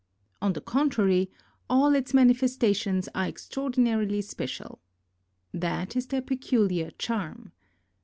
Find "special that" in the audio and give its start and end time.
4.23-5.95